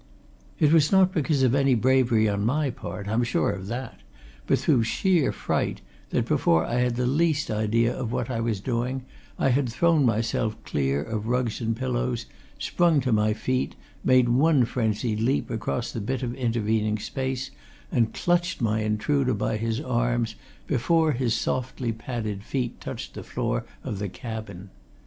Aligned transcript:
It 0.59 0.73
was 0.73 0.91
not 0.91 1.11
because 1.13 1.43
of 1.43 1.53
any 1.53 1.75
bravery 1.75 2.27
on 2.27 2.43
my 2.43 2.71
part 2.71 3.07
I 3.07 3.13
am 3.13 3.23
sure 3.23 3.51
of 3.51 3.67
that 3.67 3.99
but 4.47 4.57
through 4.57 4.81
sheer 4.81 5.31
fright 5.31 5.81
that, 6.09 6.25
before 6.25 6.65
I 6.65 6.79
had 6.79 6.95
the 6.95 7.05
least 7.05 7.51
idea 7.51 7.95
of 7.95 8.11
what 8.11 8.27
I 8.27 8.39
was 8.39 8.59
doing, 8.61 9.03
I 9.37 9.49
had 9.49 9.69
thrown 9.69 10.03
myself 10.03 10.57
clear 10.63 11.03
of 11.03 11.27
rugs 11.27 11.61
and 11.61 11.75
pillows, 11.77 12.25
sprung 12.57 12.99
to 13.01 13.11
my 13.11 13.33
feet, 13.33 13.75
made 14.03 14.27
one 14.29 14.65
frenzied 14.65 15.19
leap 15.19 15.51
across 15.51 15.91
the 15.91 16.01
bit 16.01 16.23
of 16.23 16.33
intervening 16.33 16.97
space 16.97 17.51
and 17.91 18.11
clutched 18.11 18.59
my 18.59 18.81
intruder 18.81 19.35
by 19.35 19.57
his 19.57 19.79
arms 19.79 20.33
before 20.65 21.11
his 21.11 21.35
softly 21.35 21.91
padded 21.91 22.41
feet 22.43 22.81
touched 22.81 23.13
the 23.13 23.21
floor 23.21 23.65
of 23.83 23.99
the 23.99 24.09
cabin. 24.09 24.71